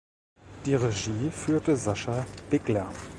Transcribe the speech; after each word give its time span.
Die 0.65 0.73
Regie 0.73 1.29
führte 1.29 1.75
Sascha 1.77 2.25
Bigler. 2.49 2.91